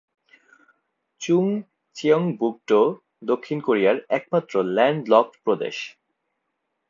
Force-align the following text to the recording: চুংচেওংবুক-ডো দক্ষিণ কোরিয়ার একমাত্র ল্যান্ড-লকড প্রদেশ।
চুংচেওংবুক-ডো 1.21 2.81
দক্ষিণ 3.23 3.57
কোরিয়ার 3.61 3.97
একমাত্র 4.09 4.53
ল্যান্ড-লকড 4.75 5.33
প্রদেশ। 5.43 5.77